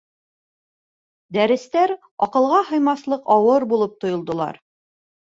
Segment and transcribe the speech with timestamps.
[1.35, 1.93] Дәрестәр
[2.27, 4.59] аҡылға һыймаҫлыҡ ауыр булып тойолдолар